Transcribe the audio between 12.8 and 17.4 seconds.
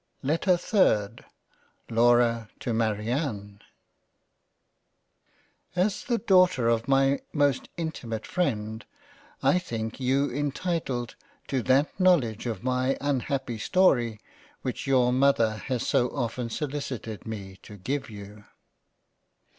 unhappy story, which your Mother has so often solicited